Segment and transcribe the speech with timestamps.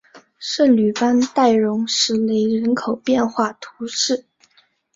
[0.39, 4.25] 圣吕班代容什雷人口变化图示